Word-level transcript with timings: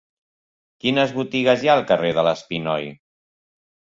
Quines 0.85 1.11
botigues 1.17 1.61
hi 1.65 1.69
ha 1.71 1.75
al 1.81 1.85
carrer 1.91 2.11
de 2.19 2.23
l'Espinoi? 2.29 2.91